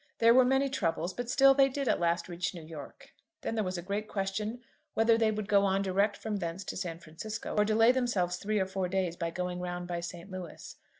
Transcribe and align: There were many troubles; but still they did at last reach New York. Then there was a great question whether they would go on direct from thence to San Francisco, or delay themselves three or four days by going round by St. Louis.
There 0.17 0.33
were 0.33 0.43
many 0.43 0.67
troubles; 0.67 1.13
but 1.13 1.29
still 1.29 1.53
they 1.53 1.69
did 1.69 1.87
at 1.87 1.99
last 1.99 2.27
reach 2.27 2.55
New 2.55 2.63
York. 2.63 3.13
Then 3.41 3.53
there 3.53 3.63
was 3.63 3.77
a 3.77 3.83
great 3.83 4.07
question 4.07 4.61
whether 4.95 5.15
they 5.15 5.29
would 5.29 5.47
go 5.47 5.63
on 5.63 5.83
direct 5.83 6.17
from 6.17 6.37
thence 6.37 6.63
to 6.63 6.75
San 6.75 6.97
Francisco, 6.97 7.53
or 7.55 7.63
delay 7.63 7.91
themselves 7.91 8.37
three 8.37 8.59
or 8.59 8.65
four 8.65 8.87
days 8.89 9.15
by 9.15 9.29
going 9.29 9.59
round 9.59 9.87
by 9.87 9.99
St. 9.99 10.31
Louis. 10.31 10.75